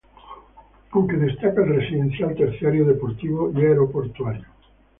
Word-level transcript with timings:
Aunque 0.93 1.15
destaca 1.15 1.61
el 1.63 1.75
residencial, 1.75 2.33
terciario, 2.35 2.85
deportivo 2.87 3.51
y 3.55 3.59
aeroportuario. 3.59 4.45